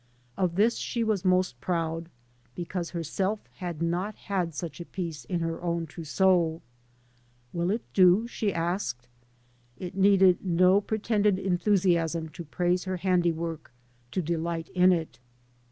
Of 0.35 0.55
this 0.55 0.77
she 0.77 1.03
was 1.03 1.23
most 1.23 1.61
proud, 1.61 2.09
because 2.55 2.89
she 2.89 2.93
her 2.93 3.03
self 3.03 3.45
had 3.57 3.83
not 3.83 4.15
had 4.15 4.55
such 4.55 4.79
a 4.81 4.85
piece 4.85 5.25
in 5.25 5.41
her 5.41 5.61
own 5.61 5.85
trousseau." 5.85 6.63
Will 7.53 7.69
it 7.69 7.83
do?" 7.93 8.25
she 8.27 8.51
asked. 8.51 9.07
It 9.77 9.93
needed 9.93 10.43
no 10.43 10.81
pretended 10.81 11.37
enthusiasm 11.37 12.29
to 12.29 12.43
praise 12.43 12.85
her 12.85 12.97
handi 12.97 13.31
work, 13.31 13.71
to 14.09 14.23
delight 14.23 14.69
in 14.69 14.91
it. 14.91 15.19